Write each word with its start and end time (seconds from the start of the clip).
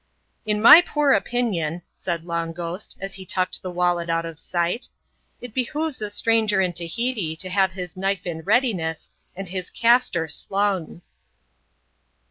"In 0.51 0.63
my 0.63 0.81
poor 0.81 1.11
opinion," 1.13 1.83
said 1.95 2.25
Long 2.25 2.53
Ghost, 2.53 2.97
as 2.99 3.13
he 3.13 3.23
tucked 3.23 3.61
the 3.61 3.69
wallet 3.69 4.09
out 4.09 4.25
of 4.25 4.39
sight," 4.39 4.87
it 5.41 5.53
behooves 5.53 6.01
a 6.01 6.09
stranger 6.09 6.59
in 6.59 6.73
Tahiti 6.73 7.35
to 7.35 7.49
have 7.51 7.73
jiis 7.73 7.95
knife 7.95 8.25
in 8.25 8.41
readiness, 8.41 9.11
and 9.35 9.49
hia 9.49 9.61
caB\«x 9.61 10.09
slvm^.'' 10.49 11.01